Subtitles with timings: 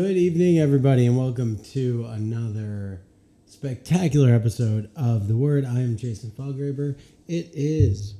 [0.00, 3.00] Good evening, everybody, and welcome to another
[3.46, 5.64] spectacular episode of The Word.
[5.64, 6.96] I am Jason Felgraber.
[7.26, 8.14] It is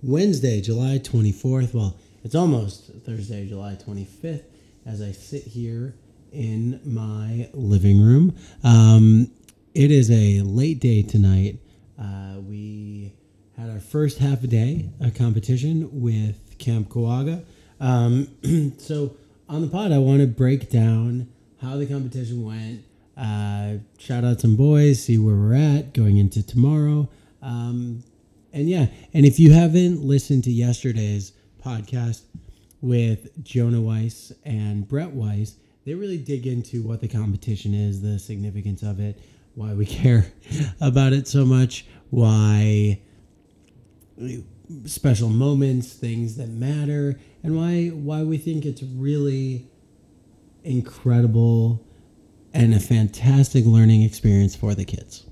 [0.00, 1.74] Wednesday, July 24th.
[1.74, 4.44] Well, it's almost Thursday, July 25th,
[4.86, 5.96] as I sit here
[6.30, 8.36] in my living room.
[8.62, 9.28] Um,
[9.74, 11.58] it is a late day tonight.
[12.00, 13.12] Uh, we
[13.58, 17.44] had our first half a day a competition with Camp Kawaga.
[17.80, 19.16] Um, so
[19.52, 21.28] on the pod, I want to break down
[21.60, 22.84] how the competition went.
[23.18, 27.06] Uh, shout out some boys, see where we're at going into tomorrow.
[27.42, 28.02] Um,
[28.54, 32.22] and yeah, and if you haven't listened to yesterday's podcast
[32.80, 38.18] with Jonah Weiss and Brett Weiss, they really dig into what the competition is, the
[38.18, 39.20] significance of it,
[39.54, 40.32] why we care
[40.80, 42.98] about it so much, why
[44.86, 49.68] special moments, things that matter, and why why we think it's really
[50.64, 51.84] incredible
[52.54, 55.26] and a fantastic learning experience for the kids.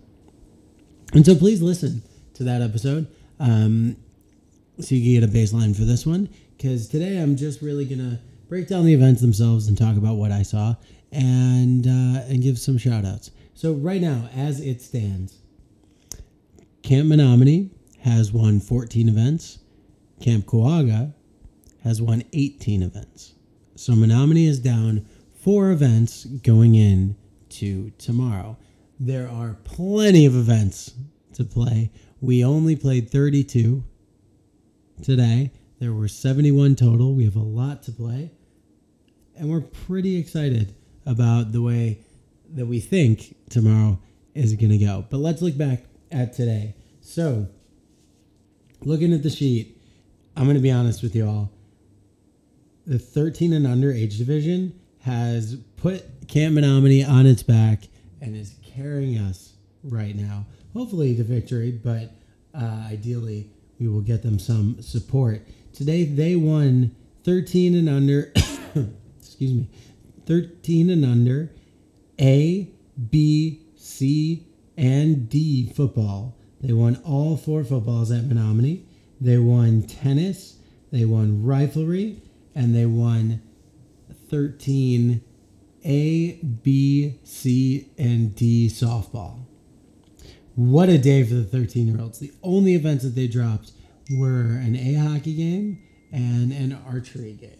[1.13, 2.03] And so please listen
[2.35, 3.07] to that episode
[3.39, 3.97] um,
[4.81, 6.29] so you can get a baseline for this one.
[6.57, 10.31] Because today I'm just really to break down the events themselves and talk about what
[10.33, 10.77] I saw
[11.13, 13.31] and, uh, and give some shout outs.
[13.55, 15.39] So, right now, as it stands,
[16.83, 19.59] Camp Menominee has won 14 events.
[20.21, 21.15] Camp Kawaga
[21.83, 23.35] has won 18 events.
[23.75, 27.17] So Menominee is down four events going in
[27.51, 28.59] to tomorrow.
[28.99, 30.93] There are plenty of events
[31.35, 31.91] to play.
[32.21, 33.83] We only played 32
[35.03, 35.53] today.
[35.79, 37.15] There were 71 total.
[37.15, 38.33] We have a lot to play.
[39.37, 40.75] And we're pretty excited
[41.07, 42.01] about the way
[42.51, 43.99] that we think tomorrow
[44.35, 45.07] is going to go.
[45.09, 46.75] But let's look back at today.
[47.01, 47.49] So,
[48.83, 49.77] looking at the sheet,
[50.37, 51.51] I'm going to be honest with you all.
[52.87, 57.85] The 13 and under age division has put Camp Menominee on its back
[58.21, 60.47] and is carrying us right now.
[60.73, 62.13] Hopefully to victory, but
[62.55, 65.47] uh, ideally we will get them some support.
[65.73, 68.33] Today they won 13 and under.
[69.19, 69.69] excuse me,
[70.27, 71.51] 13 and under.
[72.21, 72.69] A,
[73.11, 74.47] B, C,
[74.77, 76.37] and D football.
[76.61, 78.85] They won all four footballs at Menominee.
[79.21, 80.57] They won tennis,
[80.91, 82.21] they won riflery,
[82.55, 83.43] and they won
[84.29, 85.23] 13
[85.85, 86.33] A,
[86.63, 89.45] B, C, and D softball.
[90.55, 92.19] What a day for the 13 year olds.
[92.19, 93.73] The only events that they dropped
[94.11, 95.83] were an A hockey game
[96.13, 97.57] and an archery game.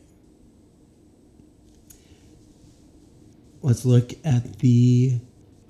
[3.63, 5.21] Let's look at the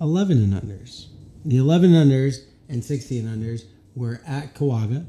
[0.00, 1.06] 11 and unders.
[1.44, 3.64] The 11 unders and 16 unders
[3.94, 5.06] were at Kawaga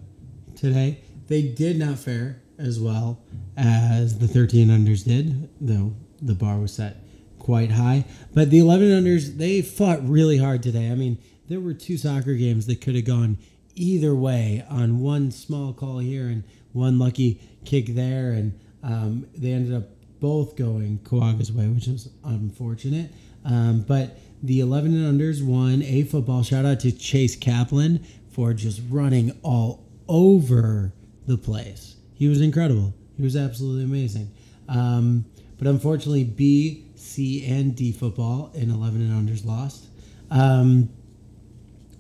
[0.56, 1.00] today.
[1.28, 3.22] They did not fare as well
[3.56, 6.98] as the 13 unders did, though the bar was set
[7.40, 8.06] quite high.
[8.34, 10.92] But the 11 unders, they fought really hard today.
[10.92, 11.18] I mean,
[11.48, 13.38] there were two soccer games that could have gone
[13.74, 18.32] either way on one small call here and one lucky kick there.
[18.32, 19.90] And um, they ended up
[20.22, 23.12] both going Kawaga's way, which was unfortunate.
[23.44, 26.44] Um, but the 11 and unders won a football.
[26.44, 30.94] Shout out to Chase Kaplan for just running all over
[31.28, 31.96] the place.
[32.14, 32.94] He was incredible.
[33.18, 34.32] He was absolutely amazing.
[34.70, 35.26] Um,
[35.58, 39.86] but unfortunately, B, C, and D football in 11 and unders lost.
[40.30, 40.90] Um,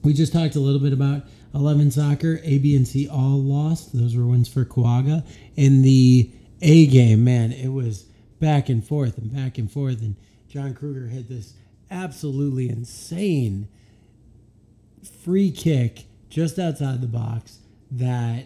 [0.04, 1.24] we just talked a little bit about
[1.54, 2.40] 11 soccer.
[2.44, 3.98] A, B, and C all lost.
[3.98, 5.26] Those were wins for Kawaga.
[5.56, 6.31] In the
[6.62, 8.06] A game, man, it was
[8.41, 10.02] back and forth and back and forth.
[10.02, 10.18] And
[10.50, 11.53] John Kruger hit this
[11.90, 13.69] absolutely insane
[15.24, 17.59] free kick just outside the box
[17.91, 18.46] that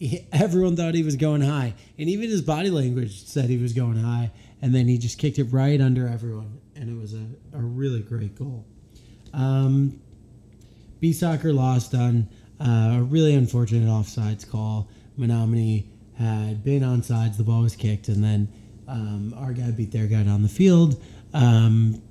[0.32, 1.74] everyone thought he was going high.
[1.98, 4.30] And even his body language said he was going high.
[4.62, 6.60] And then he just kicked it right under everyone.
[6.74, 8.64] And it was a, a really great goal.
[9.34, 10.00] Um,
[11.00, 12.28] B Soccer lost on
[12.60, 14.88] uh, a really unfortunate offsides call.
[15.16, 18.48] Menominee had been on sides, the ball was kicked, and then
[18.88, 21.02] um, our guy beat their guy down the field.
[21.32, 22.02] Um,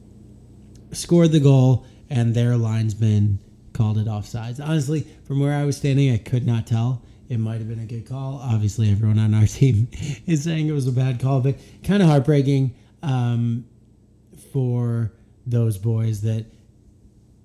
[0.91, 3.39] scored the goal, and their linesman
[3.73, 4.63] called it offsides.
[4.63, 7.03] Honestly, from where I was standing, I could not tell.
[7.29, 8.39] It might have been a good call.
[8.43, 9.87] Obviously, everyone on our team
[10.27, 13.65] is saying it was a bad call, but kind of heartbreaking um,
[14.51, 15.13] for
[15.45, 16.45] those boys that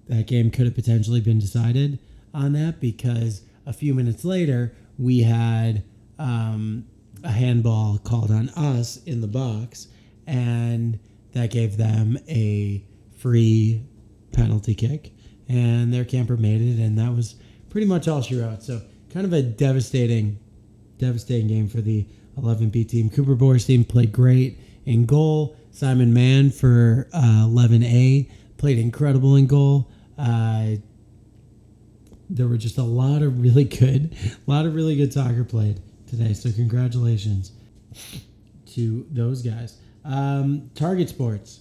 [0.08, 1.98] that game could have potentially been decided
[2.32, 5.84] on that because a few minutes later we had
[6.18, 6.86] um,
[7.24, 9.88] a handball called on us in the box,
[10.26, 10.98] and
[11.32, 12.84] that gave them a
[13.18, 13.82] free
[14.32, 15.12] penalty kick,
[15.48, 17.36] and their camper made it, and that was
[17.70, 18.62] pretty much all she wrote.
[18.62, 18.80] So
[19.10, 20.38] kind of a devastating,
[20.98, 22.06] devastating game for the
[22.38, 23.10] 11B team.
[23.10, 25.56] Cooper Boers team played great in goal.
[25.70, 29.90] Simon Mann for uh, 11A played incredible in goal.
[30.16, 30.76] Uh,
[32.30, 35.80] there were just a lot of really good, a lot of really good soccer played
[36.08, 36.32] today.
[36.32, 37.52] So congratulations
[38.74, 39.78] to those guys.
[40.04, 41.60] Um, Target Sports.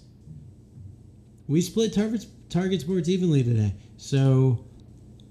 [1.48, 3.74] We split Target Target Sports evenly today.
[3.98, 4.66] So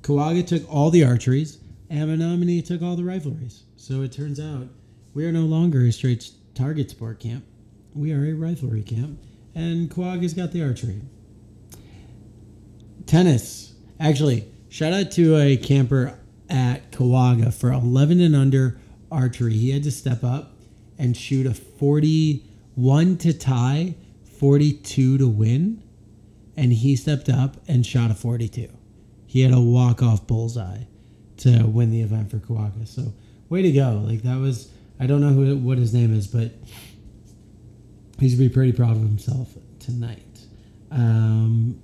[0.03, 1.59] Kawaga took all the archeries,
[1.91, 3.63] and Menominee took all the rifleries.
[3.77, 4.69] So it turns out
[5.15, 7.45] we are no longer a straight target sport camp.
[7.95, 9.19] We are a riflery camp,
[9.55, 11.01] and Kawaga's got the archery.
[13.07, 13.75] Tennis.
[13.99, 16.19] Actually, shout out to a camper
[16.51, 18.79] at Kawaga for 11 and under
[19.11, 19.55] archery.
[19.55, 20.53] He had to step up
[20.99, 23.95] and shoot a 41 to tie,
[24.39, 25.83] 42 to win,
[26.57, 28.69] and he stepped up and shot a 42.
[29.27, 30.85] He had a walk off bullseye
[31.39, 32.87] to win the event for Kawaga.
[32.89, 33.13] So,
[33.49, 34.03] way to go!
[34.05, 36.53] Like that was I don't know who what his name is, but
[38.19, 40.23] he's gonna be pretty proud of himself tonight.
[40.91, 41.81] Um,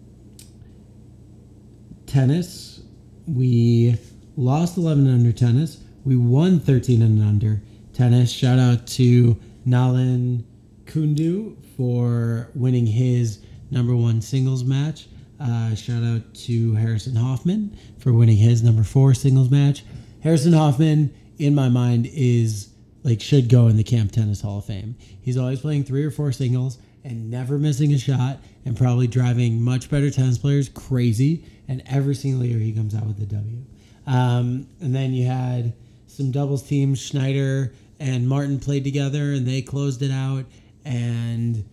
[2.07, 2.81] tennis,
[3.27, 3.97] we
[4.37, 5.82] lost 11 under tennis.
[6.05, 7.63] We won 13 and under
[7.93, 8.31] tennis.
[8.33, 10.45] Shout out to Nalan
[10.85, 13.41] Kundu for winning his
[13.71, 15.07] number one singles match.
[15.41, 19.85] Uh, shout out to Harrison Hoffman for winning his number four singles match.
[20.23, 22.69] Harrison Hoffman, in my mind, is
[23.05, 24.97] like should go in the Camp Tennis Hall of Fame.
[25.21, 29.61] He's always playing three or four singles and never missing a shot, and probably driving
[29.61, 31.45] much better tennis players crazy.
[31.67, 33.65] And every single year he comes out with a W.
[34.07, 35.73] Um, and then you had
[36.13, 37.01] some doubles teams.
[37.01, 40.45] Schneider and Martin played together, and they closed it out.
[40.85, 41.65] And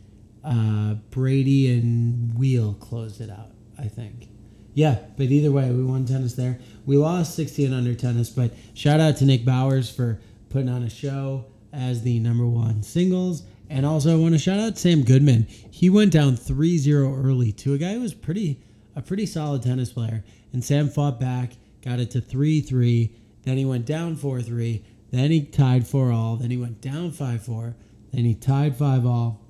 [0.43, 3.51] uh, Brady and Wheel closed it out.
[3.77, 4.29] I think.
[4.73, 6.59] Yeah, but either way, we won tennis there.
[6.85, 10.19] We lost 16 under tennis, but shout out to Nick Bowers for
[10.49, 13.43] putting on a show as the number one singles.
[13.69, 15.47] And also, I want to shout out Sam Goodman.
[15.47, 18.61] He went down 3 0 early to a guy who was pretty
[18.95, 20.23] a pretty solid tennis player.
[20.53, 21.51] And Sam fought back,
[21.83, 23.15] got it to 3 3.
[23.43, 24.83] Then he went down 4 3.
[25.11, 26.35] Then he tied 4 all.
[26.35, 27.75] Then he went down 5 4.
[28.11, 29.45] Then he tied 5 all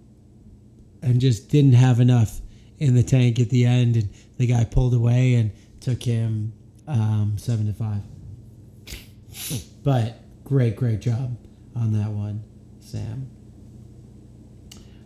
[1.02, 2.42] and just didn't have enough
[2.78, 3.96] in the tank at the end.
[3.96, 6.54] And the guy pulled away and took him
[6.88, 8.02] um, 7 to 5.
[9.84, 11.38] But great, great job
[11.76, 12.44] on that one,
[12.80, 13.30] Sam.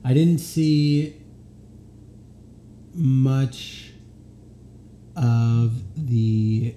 [0.03, 1.21] I didn't see
[2.93, 3.91] much
[5.15, 6.75] of the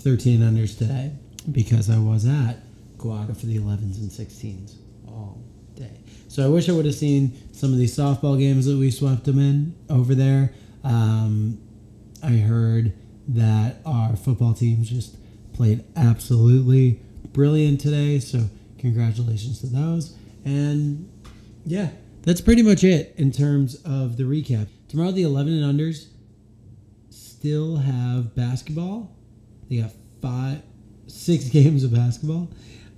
[0.00, 1.12] 13 unders today
[1.52, 2.56] because I was at
[2.96, 4.76] Kawaga for the 11s and 16s
[5.08, 5.42] all
[5.74, 6.00] day.
[6.28, 9.24] So I wish I would have seen some of these softball games that we swept
[9.24, 10.52] them in over there.
[10.84, 11.60] Um,
[12.22, 12.92] I heard
[13.28, 15.16] that our football teams just
[15.52, 17.00] played absolutely
[17.32, 18.18] brilliant today.
[18.18, 18.48] So
[18.78, 20.16] congratulations to those.
[20.44, 21.10] And
[21.64, 21.90] yeah,
[22.22, 24.68] that's pretty much it in terms of the recap.
[24.88, 26.06] Tomorrow, the 11 and unders
[27.10, 29.14] still have basketball.
[29.70, 30.62] They got five,
[31.06, 32.50] six games of basketball,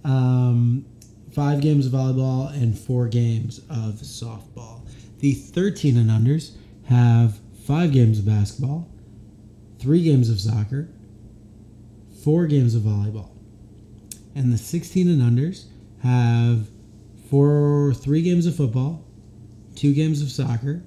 [0.05, 0.87] um,
[1.33, 4.89] five games of volleyball, and four games of softball.
[5.19, 8.89] The 13 and unders have five games of basketball,
[9.79, 10.89] three games of soccer,
[12.25, 13.29] four games of volleyball.
[14.35, 15.67] And the 16 and unders
[16.03, 16.69] have
[17.31, 19.05] four, three games of football,
[19.77, 20.83] two games of soccer,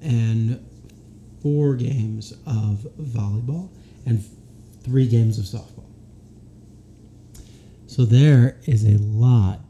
[0.00, 0.64] and
[1.42, 3.70] four games of volleyball,
[4.06, 4.24] and
[4.82, 5.84] three games of softball.
[7.86, 9.60] So there is a lot,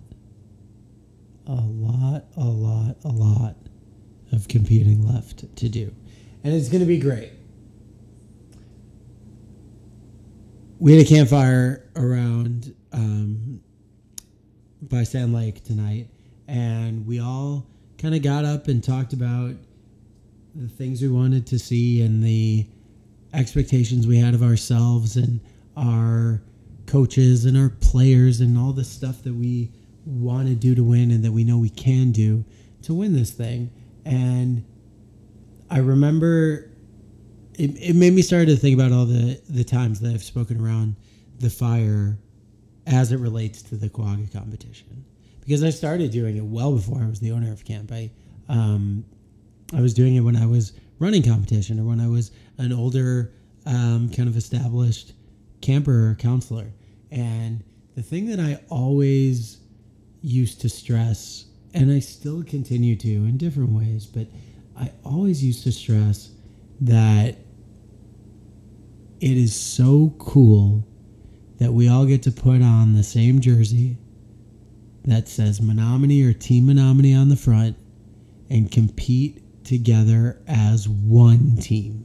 [1.46, 3.56] a lot, a lot, a lot
[4.32, 5.94] of competing left to do.
[6.44, 7.32] And it's going to be great.
[10.80, 13.60] we had a campfire around um,
[14.80, 16.08] by Sand Lake tonight,
[16.48, 17.66] and we all
[17.98, 19.56] kind of got up and talked about
[20.54, 22.66] the things we wanted to see and the
[23.32, 25.40] expectations we had of ourselves and
[25.76, 26.42] our
[26.86, 29.70] coaches and our players and all the stuff that we
[30.04, 32.44] want to do to win and that we know we can do
[32.82, 33.70] to win this thing.
[34.04, 34.64] And
[35.70, 36.70] I remember
[37.54, 40.60] it, it made me start to think about all the the times that I've spoken
[40.60, 40.96] around
[41.38, 42.18] the fire
[42.86, 45.04] as it relates to the Kawaga competition
[45.40, 47.92] because I started doing it well before I was the owner of camp.
[47.92, 48.10] I
[48.48, 49.04] um,
[49.74, 53.32] I was doing it when I was running competition or when I was an older
[53.66, 55.12] um, kind of established
[55.60, 56.72] camper or counselor.
[57.10, 57.62] And
[57.96, 59.58] the thing that I always
[60.22, 64.26] used to stress, and I still continue to in different ways, but
[64.78, 66.30] I always used to stress
[66.80, 67.36] that
[69.20, 70.86] it is so cool
[71.58, 73.98] that we all get to put on the same jersey
[75.04, 77.76] that says Menominee or Team Menominee on the front
[78.48, 82.04] and compete together as one team,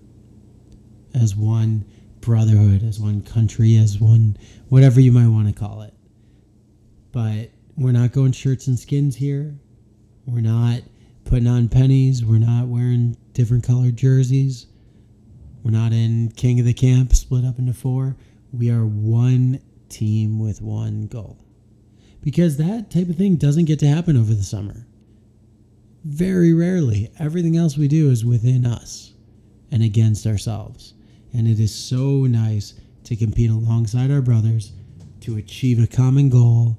[1.14, 1.86] as one
[2.22, 4.38] brotherhood, as one country, as one
[4.70, 5.94] whatever you might want to call it.
[7.12, 9.56] But we're not going shirts and skins here.
[10.26, 10.82] We're not
[11.24, 12.26] putting on pennies.
[12.26, 14.68] We're not wearing different colored jerseys.
[15.64, 18.16] We're not in King of the Camp split up into four.
[18.54, 21.38] We are one team with one goal.
[22.22, 24.88] Because that type of thing doesn't get to happen over the summer.
[26.06, 27.10] Very rarely.
[27.18, 29.14] Everything else we do is within us
[29.72, 30.94] and against ourselves.
[31.34, 34.74] And it is so nice to compete alongside our brothers,
[35.22, 36.78] to achieve a common goal,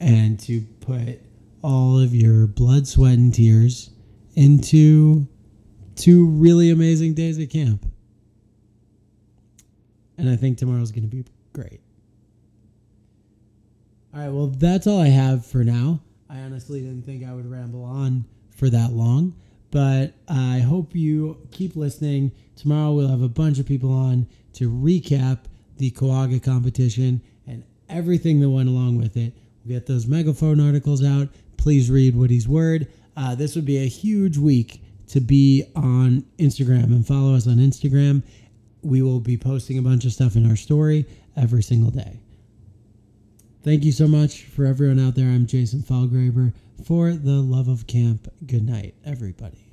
[0.00, 1.20] and to put
[1.62, 3.90] all of your blood, sweat, and tears
[4.36, 5.28] into
[5.94, 7.84] two really amazing days at camp.
[10.16, 11.80] And I think tomorrow's going to be great.
[14.14, 16.00] All right, well, that's all I have for now.
[16.30, 18.24] I honestly didn't think I would ramble on
[18.56, 19.34] for that long,
[19.70, 22.32] but I hope you keep listening.
[22.56, 25.40] Tomorrow we'll have a bunch of people on to recap
[25.76, 29.34] the Kawaga competition and everything that went along with it.
[29.64, 31.28] We'll get those megaphone articles out.
[31.58, 32.88] Please read Woody's Word.
[33.16, 37.56] Uh, this would be a huge week to be on Instagram and follow us on
[37.56, 38.22] Instagram.
[38.82, 42.20] We will be posting a bunch of stuff in our story every single day.
[43.62, 45.26] Thank you so much for everyone out there.
[45.26, 46.52] I'm Jason Falgraber
[46.84, 48.28] for the love of camp.
[48.44, 49.65] Good night, everybody.